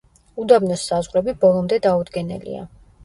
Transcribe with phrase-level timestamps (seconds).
[0.43, 2.65] უდაბნოს საზღვრები ბოლომდე დაუდგენელია.